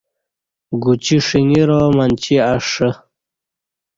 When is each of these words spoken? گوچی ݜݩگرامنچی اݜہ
گوچی 0.83 1.17
ݜݩگرامنچی 1.25 2.35
اݜہ 2.51 2.89